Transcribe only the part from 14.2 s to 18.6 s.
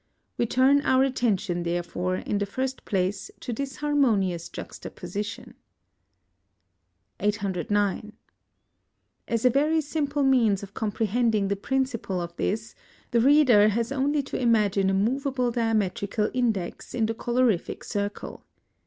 to imagine a moveable diametrical index in the colorific circle.